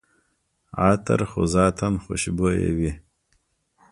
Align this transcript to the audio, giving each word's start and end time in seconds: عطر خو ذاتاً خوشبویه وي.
عطر 0.87 1.19
خو 1.29 1.41
ذاتاً 1.53 1.87
خوشبویه 2.03 2.71
وي. 2.77 2.91